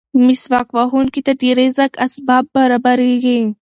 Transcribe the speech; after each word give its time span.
مسواک 0.25 0.67
وهونکي 0.77 1.21
ته 1.25 1.33
د 1.41 1.43
رزق 1.59 1.91
اسباب 2.05 2.43
برابرېږي. 2.55 3.41